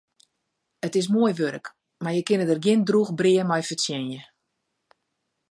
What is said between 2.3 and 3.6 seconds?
der gjin drûch brea